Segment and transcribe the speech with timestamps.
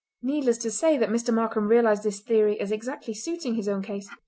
[0.23, 1.31] Needless to say that Mr.
[1.31, 4.09] Markam realised this theory as exactly suiting his own case.